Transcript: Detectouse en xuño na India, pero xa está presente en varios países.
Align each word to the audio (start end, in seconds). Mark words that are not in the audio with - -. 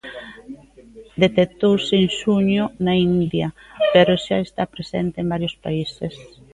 Detectouse 1.23 1.93
en 2.01 2.07
xuño 2.19 2.63
na 2.85 2.93
India, 3.09 3.47
pero 3.93 4.13
xa 4.25 4.37
está 4.47 4.63
presente 4.75 5.17
en 5.19 5.27
varios 5.33 5.55
países. 5.65 6.13